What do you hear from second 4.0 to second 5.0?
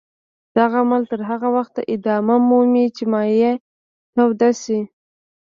توده شي.